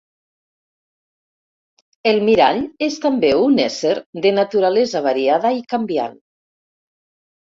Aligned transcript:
El 2.11 2.21
mirall 2.29 2.61
és 2.85 2.97
també 3.03 3.29
un 3.41 3.59
ésser 3.65 3.91
de 4.27 4.31
naturalesa 4.39 5.03
variada 5.09 5.53
i 5.59 5.63
canviant. 5.75 6.17